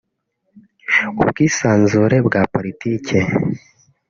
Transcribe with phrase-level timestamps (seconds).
[1.21, 3.17] ubwisanzure bwa politiki